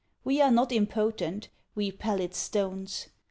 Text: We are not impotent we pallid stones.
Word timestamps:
We 0.23 0.41
are 0.41 0.49
not 0.49 0.71
impotent 0.71 1.49
we 1.75 1.91
pallid 1.91 2.33
stones. 2.33 3.09